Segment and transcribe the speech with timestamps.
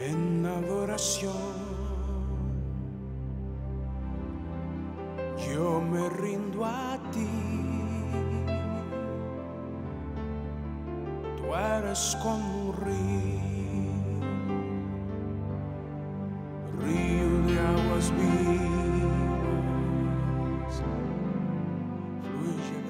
[0.00, 1.32] en adoración.
[5.48, 7.28] Yo me rindo a ti.
[11.36, 13.19] Tú eres como un río,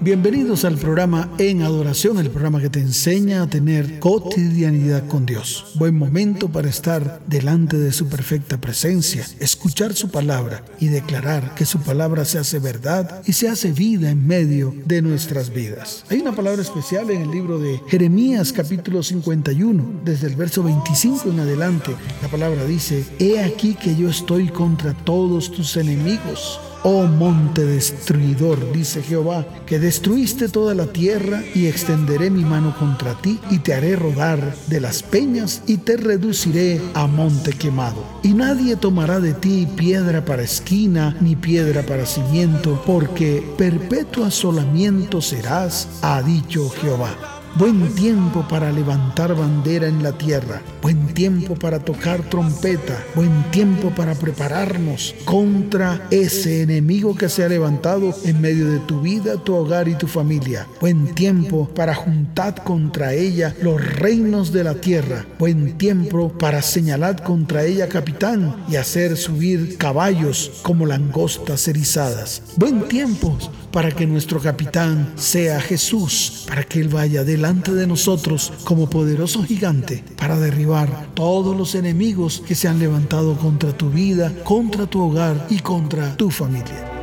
[0.03, 5.73] Bienvenidos al programa En Adoración, el programa que te enseña a tener cotidianidad con Dios.
[5.75, 11.67] Buen momento para estar delante de su perfecta presencia, escuchar su palabra y declarar que
[11.67, 16.03] su palabra se hace verdad y se hace vida en medio de nuestras vidas.
[16.09, 21.29] Hay una palabra especial en el libro de Jeremías capítulo 51, desde el verso 25
[21.29, 21.95] en adelante.
[22.23, 28.73] La palabra dice, He aquí que yo estoy contra todos tus enemigos Oh monte destruidor,
[28.73, 33.75] dice Jehová, que destruiste toda la tierra y extenderé mi mano contra ti y te
[33.75, 38.03] haré rodar de las peñas y te reduciré a monte quemado.
[38.23, 45.21] Y nadie tomará de ti piedra para esquina ni piedra para cimiento, porque perpetuo asolamiento
[45.21, 47.40] serás, ha dicho Jehová.
[47.57, 53.91] Buen tiempo para levantar bandera en la tierra, buen tiempo para tocar trompeta, buen tiempo
[53.91, 59.55] para prepararnos contra ese enemigo que se ha levantado en medio de tu vida, tu
[59.55, 60.69] hogar y tu familia.
[60.81, 65.27] Buen tiempo para juntar contra ella los reinos de la tierra.
[65.39, 72.43] Buen tiempo para señalar contra ella capitán y hacer subir caballos como langostas erizadas.
[72.57, 73.37] Buen tiempo
[73.73, 79.43] para que nuestro capitán sea Jesús, para que Él vaya delante de nosotros como poderoso
[79.45, 85.03] gigante para derribar todos los enemigos que se han levantado contra tu vida, contra tu
[85.03, 87.00] hogar y contra tu familia.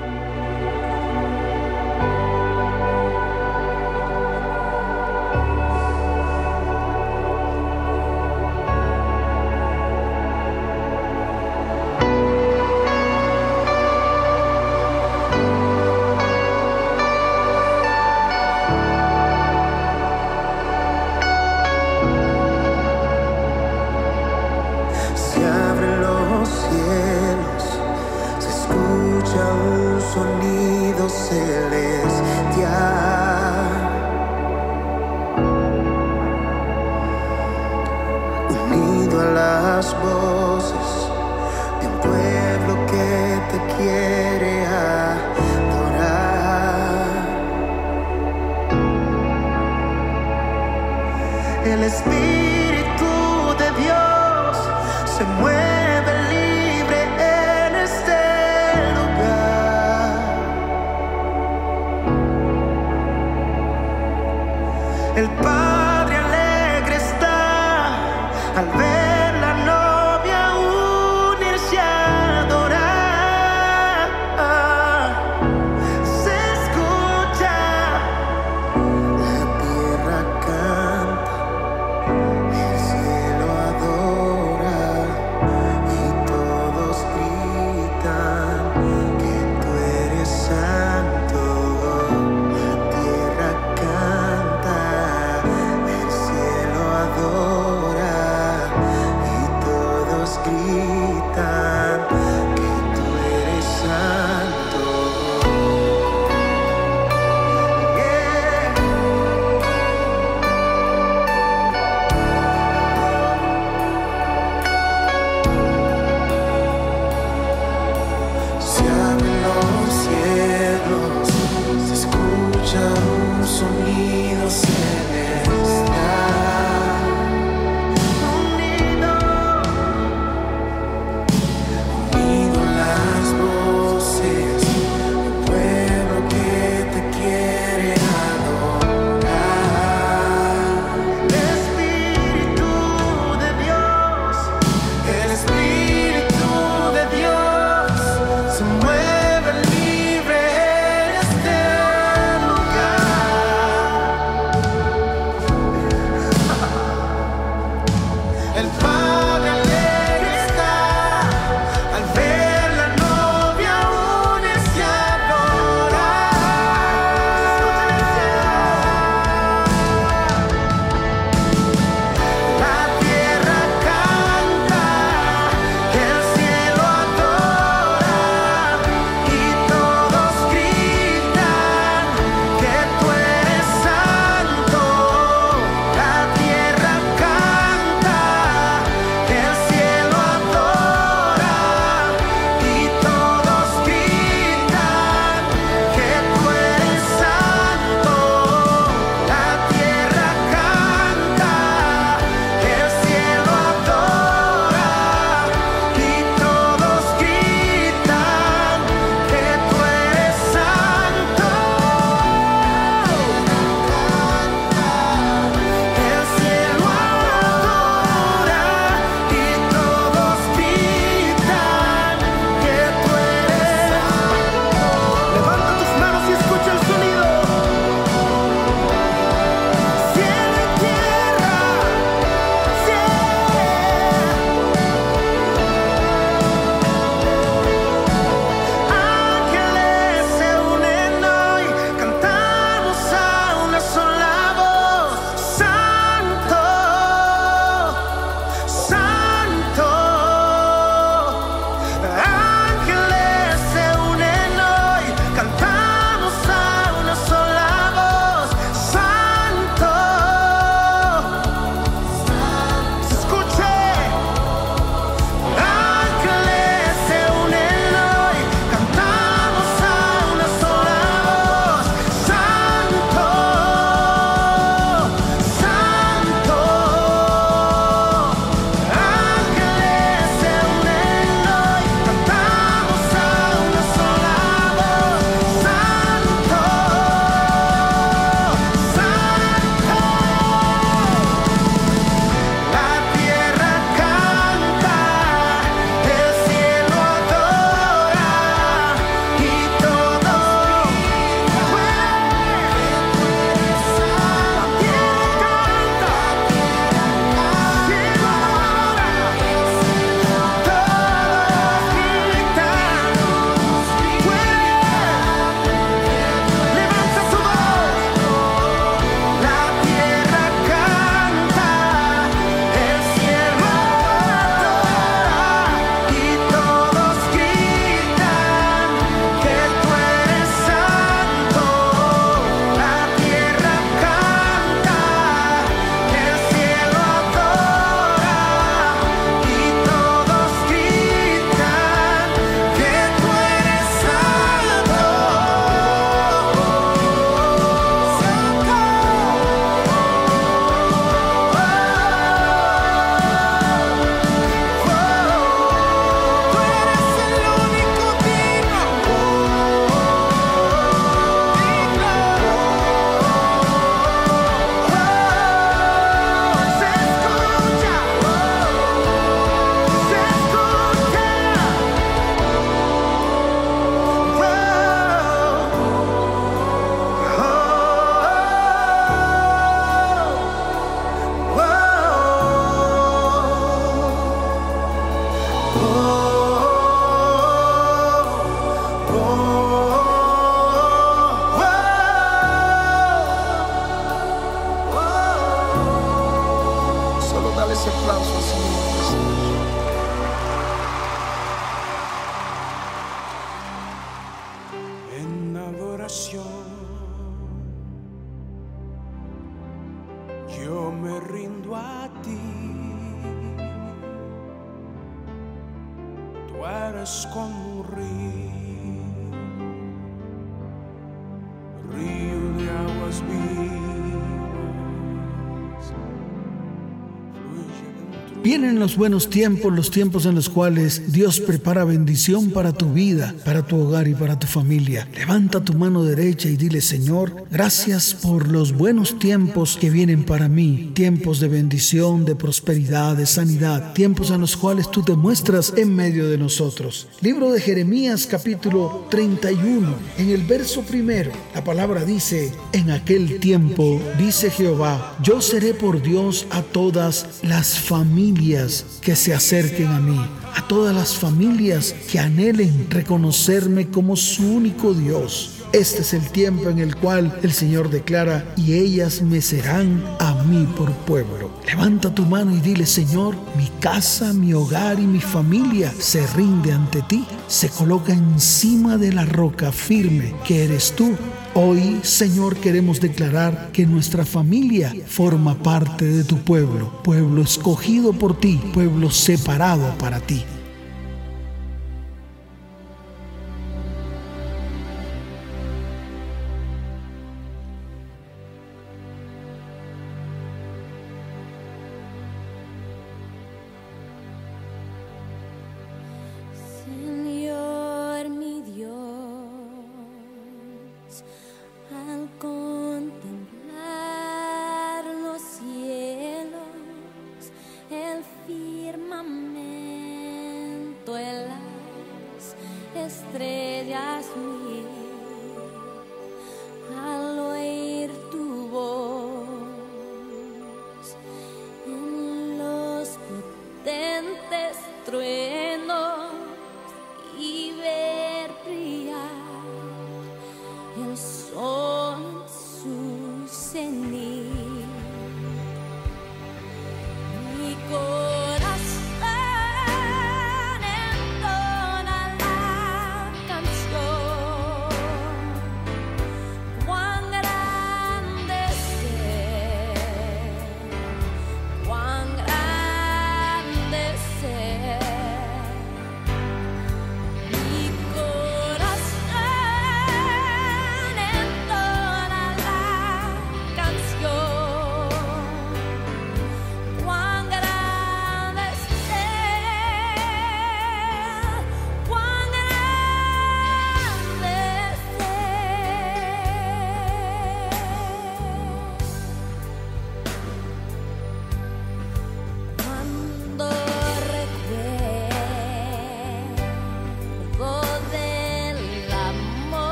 [428.98, 433.78] Buenos tiempos, los tiempos en los cuales Dios prepara bendición para tu vida, para tu
[433.78, 435.08] hogar y para tu familia.
[435.16, 440.50] Levanta tu mano derecha y dile, Señor, gracias por los buenos tiempos que vienen para
[440.50, 440.92] mí.
[440.96, 443.94] Tiempos de bendición, de prosperidad, de sanidad.
[443.94, 447.08] Tiempos en los cuales tú te muestras en medio de nosotros.
[447.22, 449.96] Libro de Jeremías capítulo 31.
[450.18, 456.02] En el verso primero, la palabra dice, en aquel tiempo, dice Jehová, yo seré por
[456.02, 460.20] Dios a todas las familias que se acerquen a mí,
[460.56, 465.54] a todas las familias que anhelen reconocerme como su único Dios.
[465.74, 470.34] Este es el tiempo en el cual el Señor declara, y ellas me serán a
[470.44, 471.52] mí por pueblo.
[471.68, 476.72] Levanta tu mano y dile, Señor, mi casa, mi hogar y mi familia se rinde
[476.72, 481.18] ante ti, se coloca encima de la roca firme que eres tú.
[481.60, 488.40] Hoy, Señor, queremos declarar que nuestra familia forma parte de tu pueblo, pueblo escogido por
[488.40, 490.46] ti, pueblo separado para ti.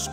[0.00, 0.08] Eres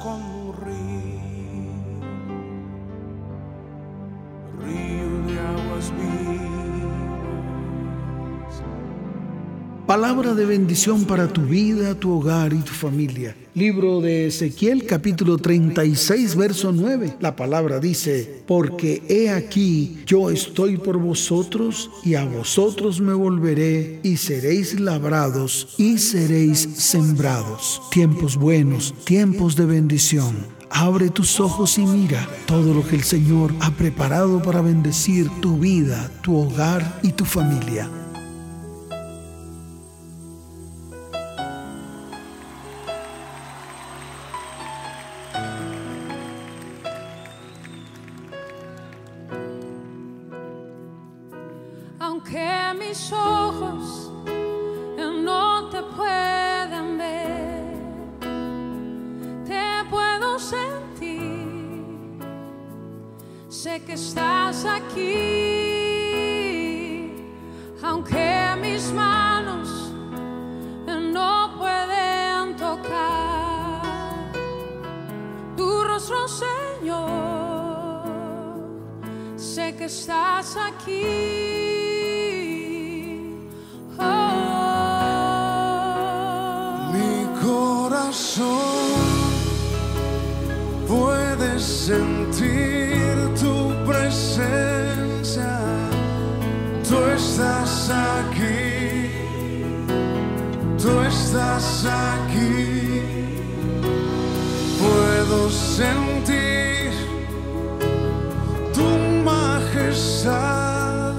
[9.99, 13.35] Palabra de bendición para tu vida, tu hogar y tu familia.
[13.55, 17.15] Libro de Ezequiel capítulo 36 verso 9.
[17.19, 23.99] La palabra dice, porque he aquí yo estoy por vosotros y a vosotros me volveré
[24.03, 27.81] y seréis labrados y seréis sembrados.
[27.89, 30.35] Tiempos buenos, tiempos de bendición.
[30.69, 35.57] Abre tus ojos y mira todo lo que el Señor ha preparado para bendecir tu
[35.57, 37.89] vida, tu hogar y tu familia.
[79.73, 81.03] Que estás aquí.
[83.99, 84.03] Oh.
[86.93, 88.47] Mi corazón
[90.87, 95.59] puede sentir tu presencia.
[96.87, 99.11] Tú estás aquí.
[100.77, 103.01] Tú estás aquí.
[104.79, 106.46] Puedo sentir
[109.77, 111.13] majestad.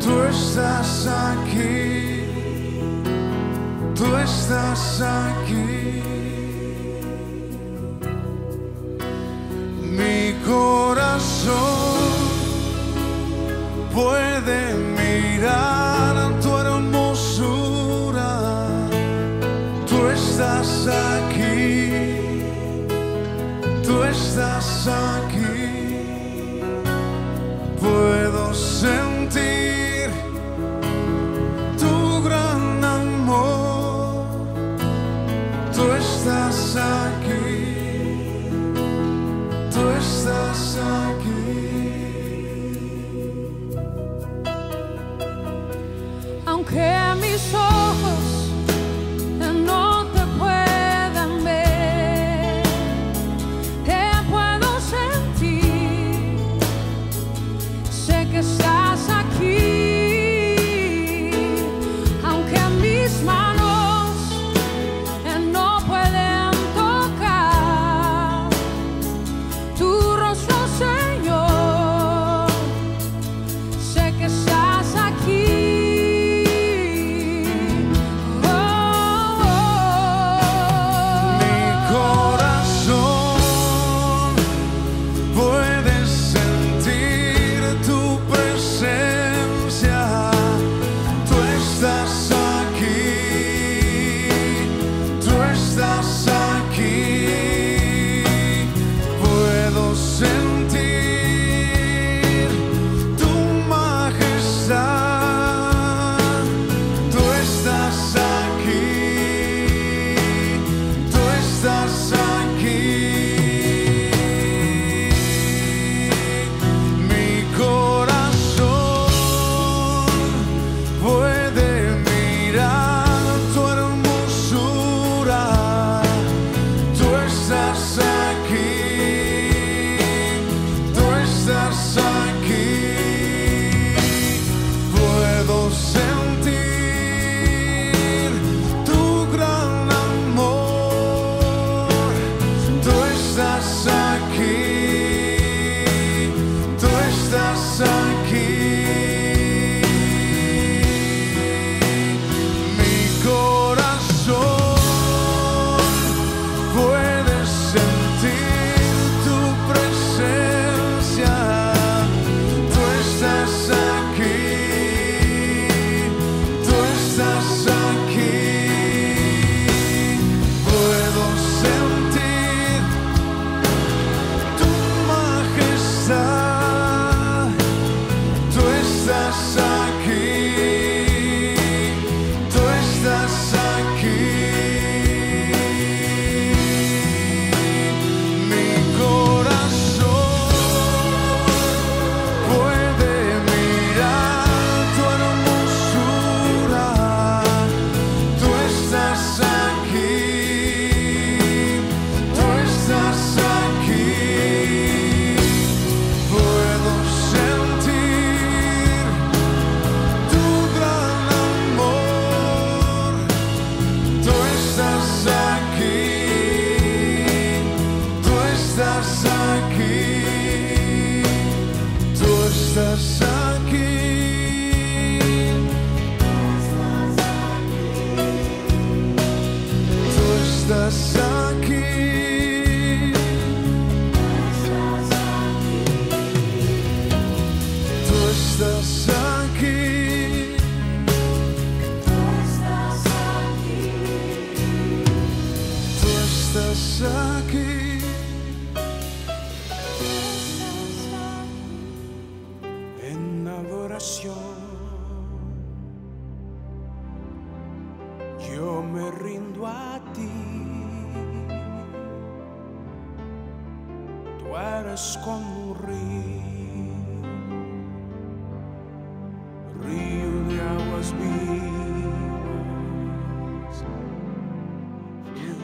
[0.00, 2.24] Tú estás aquí.
[3.94, 5.67] Tú estás aquí.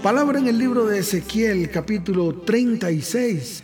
[0.05, 3.64] Palabra en el libro de Ezequiel capítulo 36,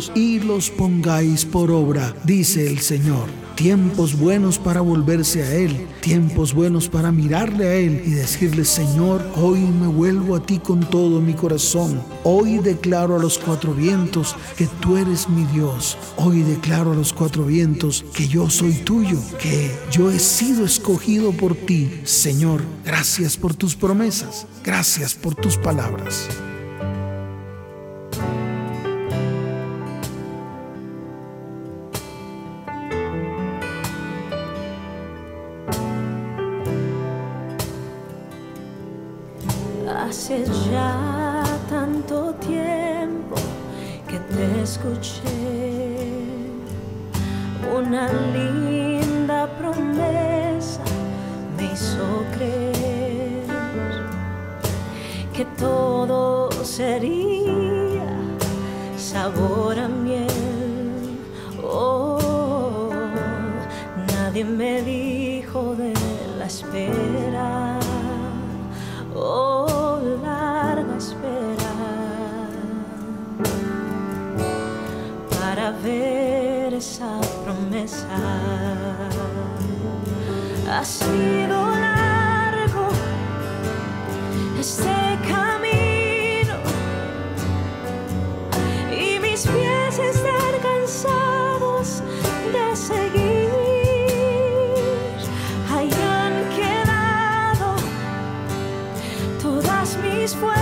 [0.15, 3.27] y los pongáis por obra, dice el Señor.
[3.55, 9.23] Tiempos buenos para volverse a Él, tiempos buenos para mirarle a Él y decirle, Señor,
[9.35, 12.01] hoy me vuelvo a ti con todo mi corazón.
[12.23, 15.97] Hoy declaro a los cuatro vientos que tú eres mi Dios.
[16.15, 21.31] Hoy declaro a los cuatro vientos que yo soy tuyo, que yo he sido escogido
[21.31, 22.01] por ti.
[22.03, 26.29] Señor, gracias por tus promesas, gracias por tus palabras.
[44.61, 45.21] Escuché.
[47.75, 50.81] Una linda promesa
[51.57, 53.45] me hizo creer
[55.33, 58.05] que todo sería
[58.97, 60.27] sabor a miel.
[61.63, 62.89] Oh,
[64.13, 65.93] nadie me dijo de
[66.37, 67.70] la espera.
[75.83, 78.07] Ver esa promesa.
[80.69, 82.87] Ha sido largo
[84.59, 86.55] este camino
[88.91, 92.01] y mis pies están cansados
[92.53, 93.49] de seguir.
[95.73, 97.75] Hayan quedado
[99.41, 100.60] todas mis fuerzas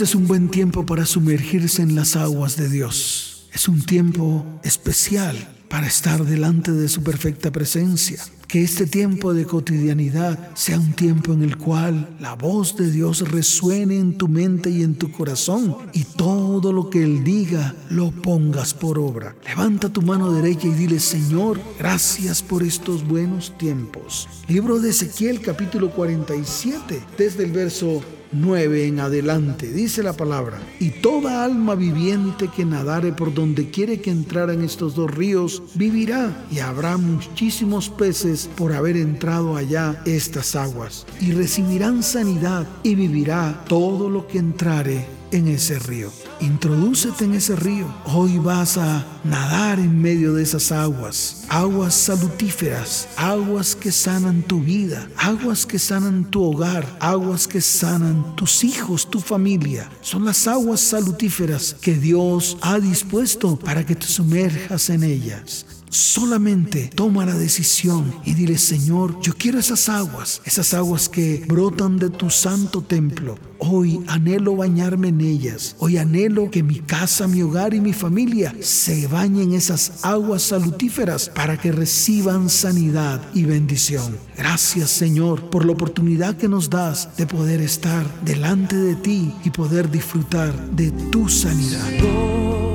[0.00, 3.46] es un buen tiempo para sumergirse en las aguas de Dios.
[3.52, 5.36] Es un tiempo especial
[5.68, 8.18] para estar delante de su perfecta presencia.
[8.48, 13.30] Que este tiempo de cotidianidad sea un tiempo en el cual la voz de Dios
[13.30, 18.10] resuene en tu mente y en tu corazón y todo lo que Él diga lo
[18.10, 19.36] pongas por obra.
[19.46, 24.28] Levanta tu mano derecha y dile, Señor, gracias por estos buenos tiempos.
[24.48, 28.02] Libro de Ezequiel capítulo 47, desde el verso
[28.34, 34.00] 9 en adelante, dice la palabra, y toda alma viviente que nadare por donde quiere
[34.00, 40.56] que entraran estos dos ríos, vivirá, y habrá muchísimos peces por haber entrado allá estas
[40.56, 46.10] aguas, y recibirán sanidad, y vivirá todo lo que entrare en ese río.
[46.40, 47.86] Introdúcete en ese río.
[48.04, 51.44] Hoy vas a nadar en medio de esas aguas.
[51.48, 58.36] Aguas salutíferas, aguas que sanan tu vida, aguas que sanan tu hogar, aguas que sanan
[58.36, 59.88] tus hijos, tu familia.
[60.00, 65.66] Son las aguas salutíferas que Dios ha dispuesto para que te sumerjas en ellas.
[65.94, 71.98] Solamente toma la decisión y dile, Señor, yo quiero esas aguas, esas aguas que brotan
[71.98, 73.38] de tu santo templo.
[73.60, 75.76] Hoy anhelo bañarme en ellas.
[75.78, 80.42] Hoy anhelo que mi casa, mi hogar y mi familia se bañen en esas aguas
[80.42, 84.18] salutíferas para que reciban sanidad y bendición.
[84.36, 89.50] Gracias, Señor, por la oportunidad que nos das de poder estar delante de ti y
[89.50, 91.86] poder disfrutar de tu sanidad.
[91.86, 92.74] Señor,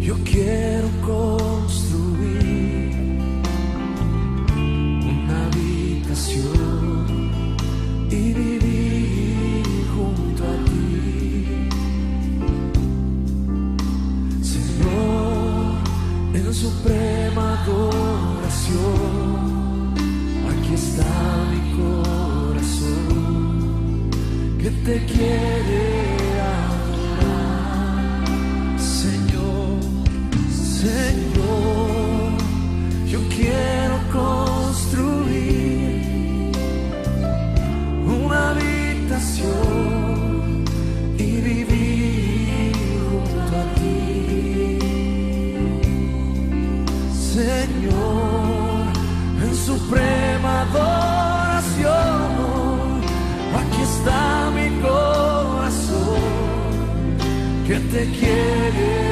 [0.00, 0.88] yo quiero
[16.72, 18.78] suprema adoración,
[20.50, 21.12] aquí está
[21.50, 23.30] mi corazón
[24.60, 25.84] que te quiere
[26.56, 27.98] adorar.
[28.78, 29.80] Señor,
[30.80, 32.32] Señor,
[33.06, 33.91] yo quiero
[57.92, 59.11] te quiere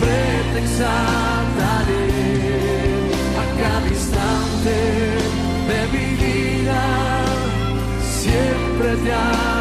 [0.00, 2.02] siempre te.
[3.40, 4.76] A cada instante
[5.70, 6.82] de mi vida,
[8.20, 9.59] siempre te amaré,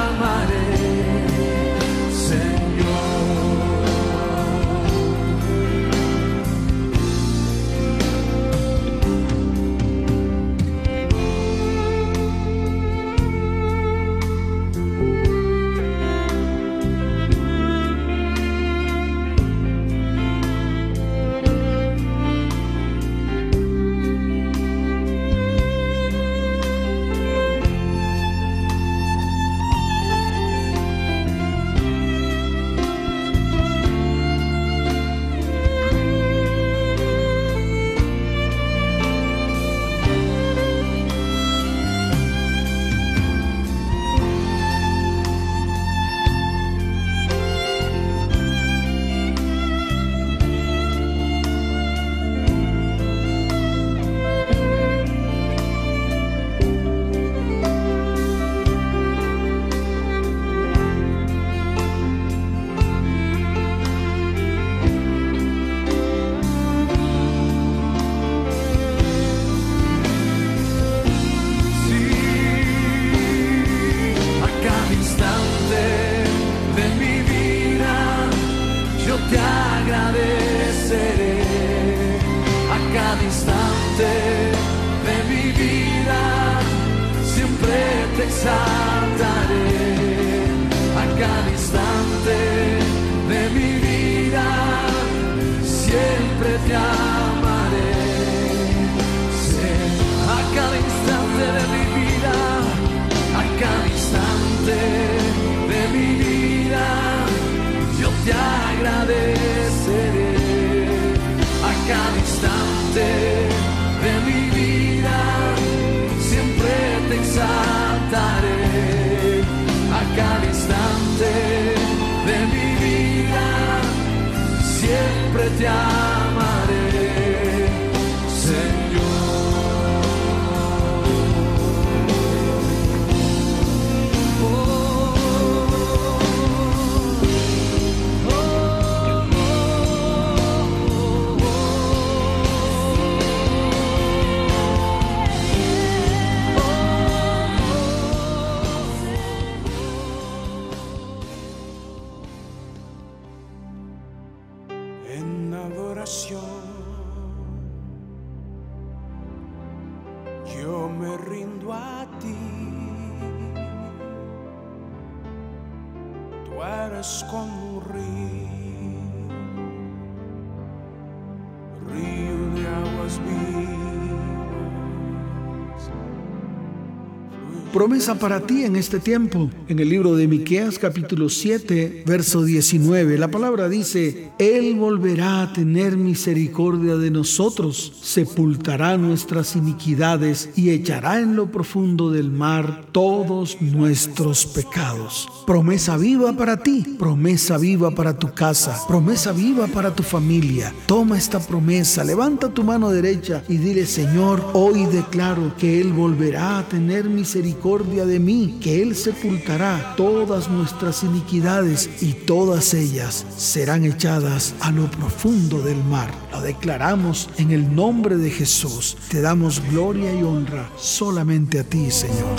[177.79, 179.49] Promesa para ti en este tiempo.
[179.69, 185.53] En el libro de Miqueas capítulo 7, verso 19, la palabra dice, Él volverá a
[185.53, 193.61] tener misericordia de nosotros, sepultará nuestras iniquidades y echará en lo profundo del mar todos
[193.61, 195.29] nuestros pecados.
[195.47, 200.73] Promesa viva para ti, promesa viva para tu casa, promesa viva para tu familia.
[200.85, 206.59] Toma esta promesa, levanta tu mano derecha y dile, Señor, hoy declaro que Él volverá
[206.59, 213.85] a tener misericordia de mí, que Él sepultará todas nuestras iniquidades y todas ellas serán
[213.85, 216.11] echadas a lo profundo del mar.
[216.31, 218.97] Lo declaramos en el nombre de Jesús.
[219.09, 222.35] Te damos gloria y honra solamente a ti, Señor.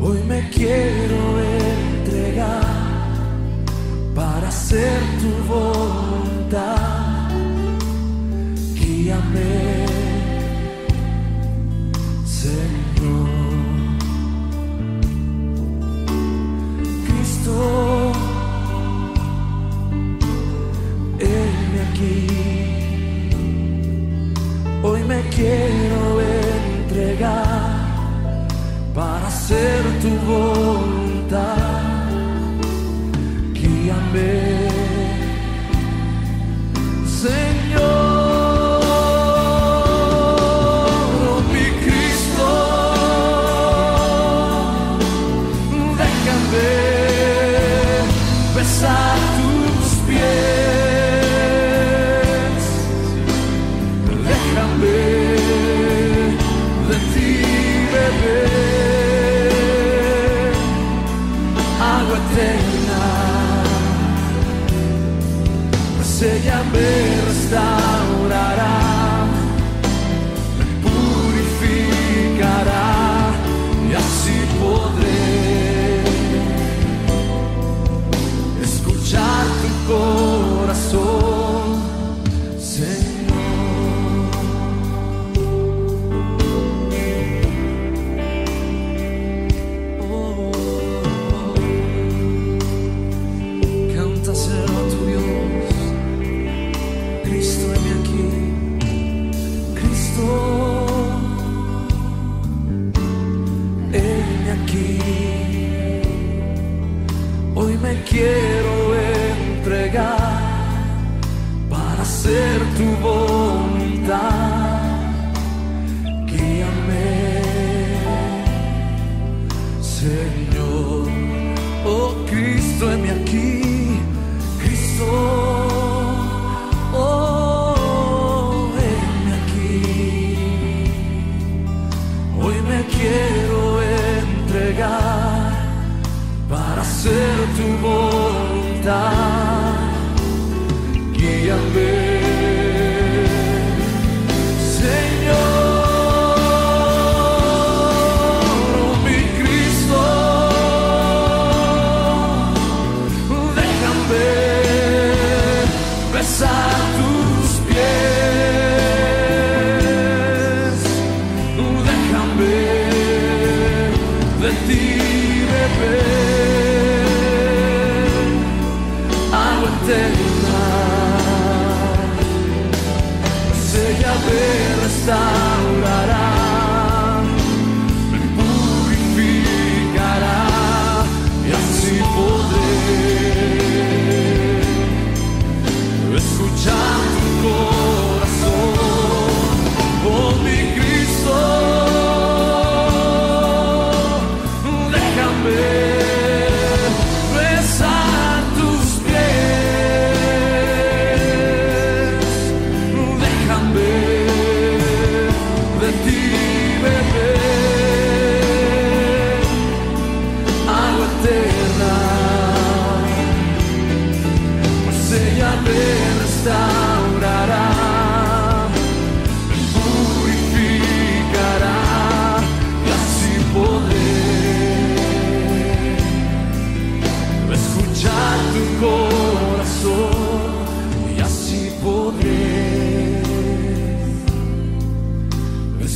[0.00, 1.40] Hoy me quiero
[2.00, 2.62] entregar
[4.14, 7.03] para hacer tu voluntad.
[8.94, 9.86] te amei,
[12.24, 13.33] Senhor.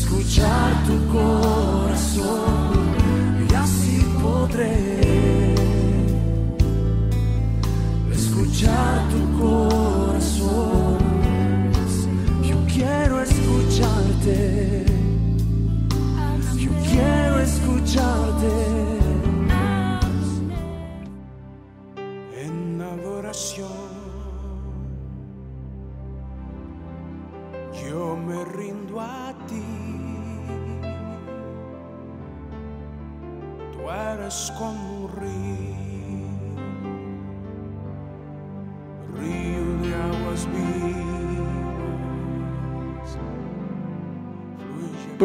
[0.09, 2.88] Escuchar tu corazón.
[3.50, 4.97] Y así podré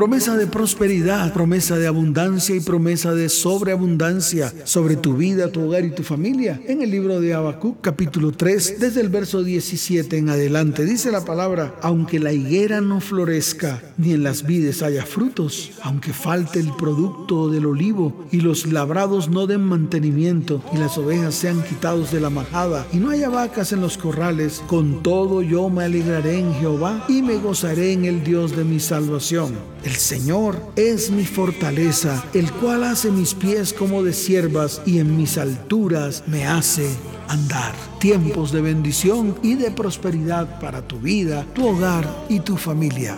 [0.04, 5.86] Promesa de prosperidad, promesa de abundancia y promesa de sobreabundancia sobre tu vida, tu hogar
[5.86, 6.60] y tu familia.
[6.68, 11.24] En el libro de Habacuc, capítulo 3, desde el verso 17 en adelante, dice la
[11.24, 16.74] palabra: Aunque la higuera no florezca, ni en las vides haya frutos, aunque falte el
[16.76, 22.20] producto del olivo y los labrados no den mantenimiento y las ovejas sean quitados de
[22.20, 26.54] la majada y no haya vacas en los corrales, con todo yo me alegraré en
[26.56, 29.54] Jehová y me gozaré en el Dios de mi salvación.
[29.96, 35.38] Señor es mi fortaleza, el cual hace mis pies como de siervas y en mis
[35.38, 36.88] alturas me hace
[37.28, 37.74] andar.
[38.00, 43.18] Tiempos de bendición y de prosperidad para tu vida, tu hogar y tu familia.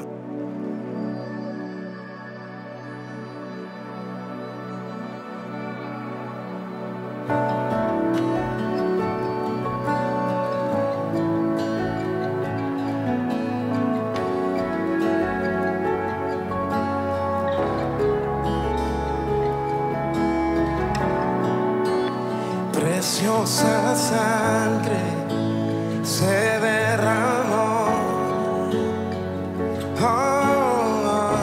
[23.05, 24.99] Preciosa sangre
[26.03, 27.85] se derramó.
[30.01, 31.35] Oh,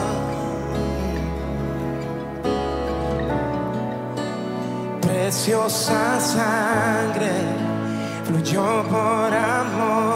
[4.99, 7.31] Preciosa sangre
[8.25, 10.12] fluyó por amor.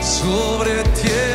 [0.00, 1.27] Sobre ti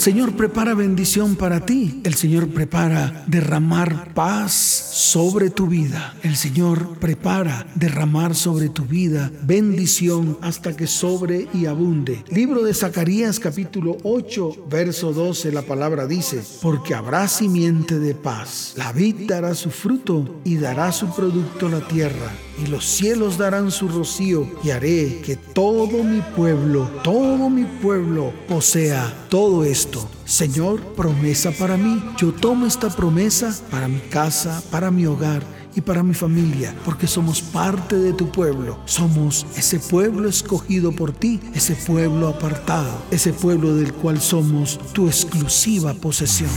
[0.00, 2.00] Señor prepara bendición para ti.
[2.04, 6.14] El Señor prepara derramar paz sobre tu vida.
[6.22, 12.24] El Señor prepara derramar sobre tu vida bendición hasta que sobre y abunde.
[12.30, 18.72] Libro de Zacarías capítulo 8, verso 12, la palabra dice, porque habrá simiente de paz.
[18.78, 22.32] La vid dará su fruto y dará su producto la tierra
[22.62, 28.32] y los cielos darán su rocío y haré que todo mi pueblo, todo mi pueblo
[28.48, 29.89] posea todo esto.
[30.24, 32.02] Señor, promesa para mí.
[32.16, 35.42] Yo tomo esta promesa para mi casa, para mi hogar
[35.74, 38.78] y para mi familia, porque somos parte de tu pueblo.
[38.84, 45.06] Somos ese pueblo escogido por ti, ese pueblo apartado, ese pueblo del cual somos tu
[45.06, 46.50] exclusiva posesión.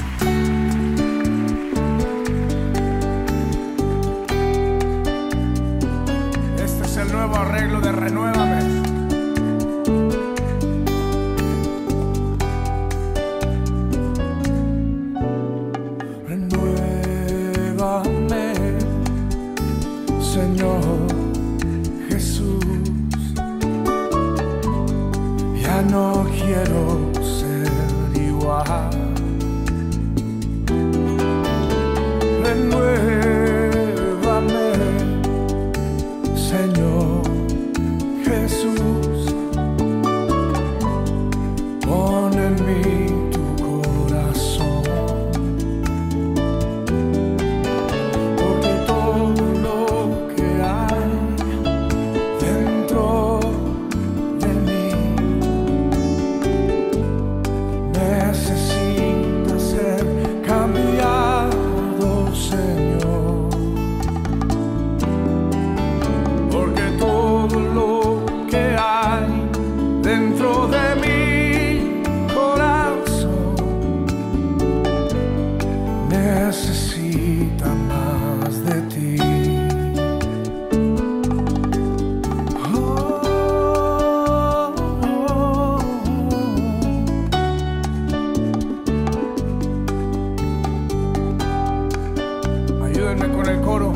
[93.62, 93.94] Coro,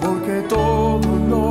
[0.00, 1.45] porque todo lo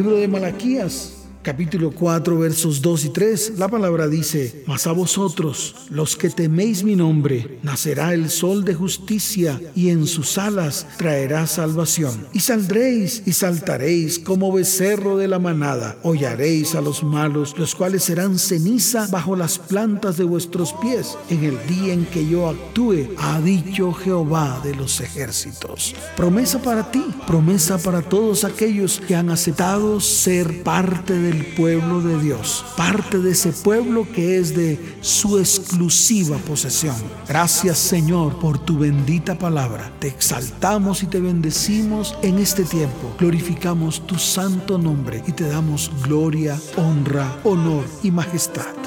[0.00, 5.74] Libro de Malaquías, capítulo 4, versos 2 y 3, la palabra dice, Mas a vosotros,
[5.88, 11.46] los que teméis mi nombre, nacerá el sol de justicia, y en sus alas traerá
[11.46, 12.26] salvación.
[12.32, 18.04] Y saldréis y saltaréis como becerro de la manada, hollaréis a los malos, los cuales
[18.04, 23.08] serán ceniza bajo las plantas de vuestros pies, en el día en que yo actúe,
[23.16, 25.94] ha dicho Jehová de los ejércitos.
[26.16, 32.20] Promesa para ti, promesa para todos aquellos que han aceptado ser parte del pueblo de
[32.20, 36.96] Dios, parte de ese pueblo que es de su exclusiva posesión.
[37.28, 39.92] Gracias Señor por tu bendita palabra.
[40.00, 43.14] Te exaltamos y te bendecimos en este tiempo.
[43.18, 48.79] Glorificamos tu santo nombre y te damos gloria, honra, honor y majestad.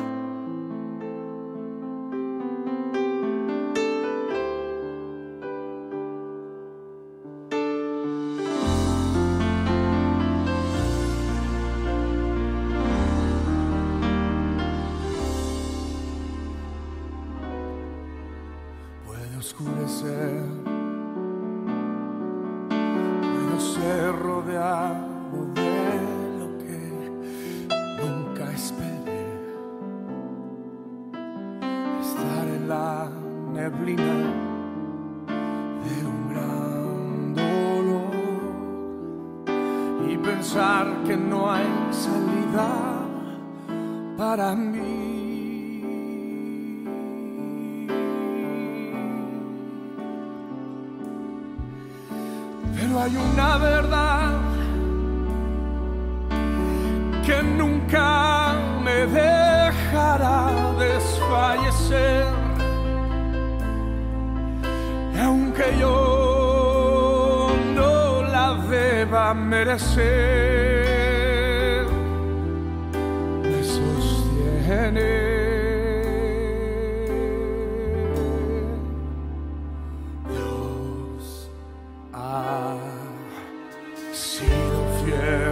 [84.24, 85.52] Sido fiel.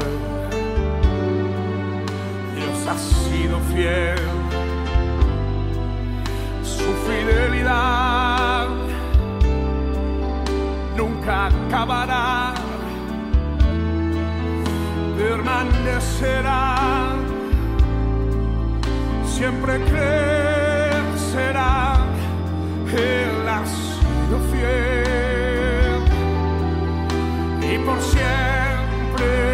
[2.56, 4.18] Dios ha sido fiel.
[6.64, 8.70] Su fidelidad
[10.96, 12.54] nunca acabará.
[15.18, 16.62] Permanecerá.
[19.26, 21.72] Siempre crecerá.
[22.88, 26.02] Él ha sido fiel
[27.62, 28.51] y por siempre
[29.22, 29.51] lo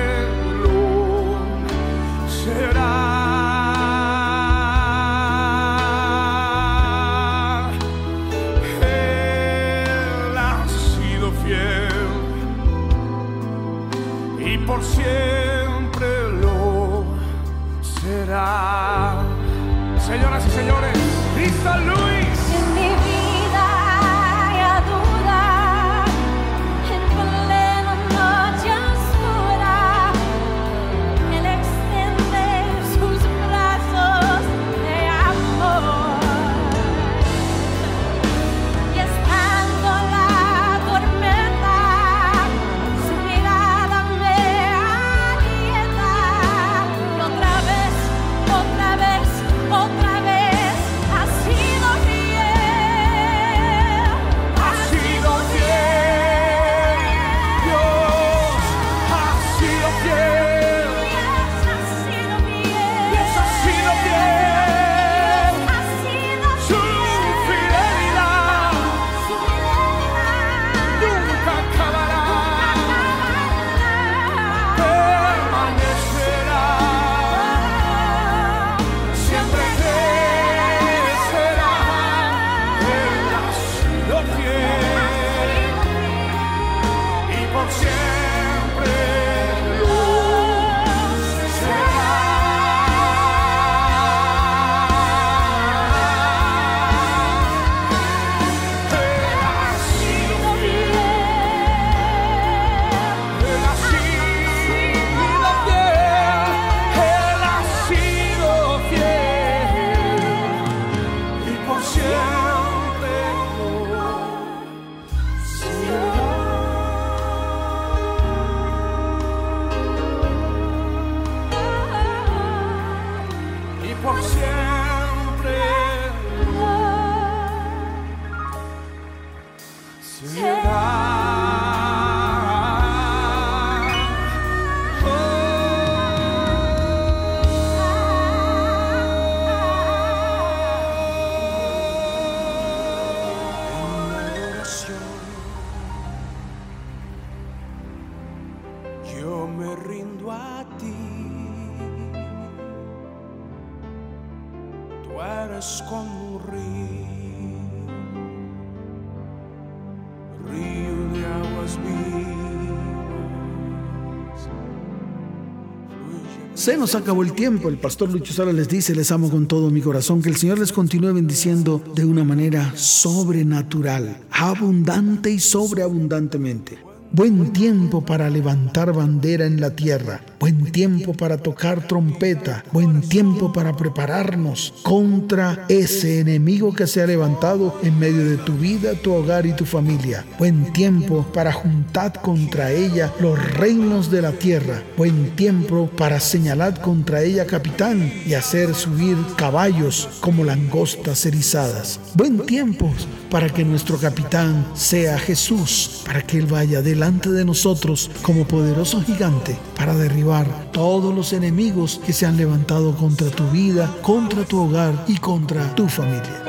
[166.68, 167.70] Se nos acabó el tiempo.
[167.70, 170.22] El pastor Lucho Sala les dice, les amo con todo mi corazón.
[170.22, 176.87] Que el Señor les continúe bendiciendo de una manera sobrenatural, abundante y sobreabundantemente.
[177.18, 180.22] Buen tiempo para levantar bandera en la tierra.
[180.40, 182.64] Buen tiempo para tocar trompeta.
[182.72, 188.54] Buen tiempo para prepararnos contra ese enemigo que se ha levantado en medio de tu
[188.54, 190.24] vida, tu hogar y tu familia.
[190.38, 194.84] Buen tiempo para juntar contra ella los reinos de la tierra.
[194.96, 202.00] Buen tiempo para señalar contra ella capitán y hacer subir caballos como langostas erizadas.
[202.14, 202.94] Buen tiempo
[203.30, 209.02] para que nuestro capitán sea Jesús, para que Él vaya delante de nosotros como poderoso
[209.02, 214.60] gigante para derribar todos los enemigos que se han levantado contra tu vida, contra tu
[214.62, 216.47] hogar y contra tu familia.